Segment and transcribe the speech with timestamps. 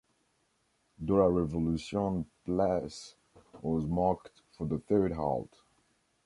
[0.97, 3.15] de la Révolution Place
[3.61, 5.61] was marked for the third halt.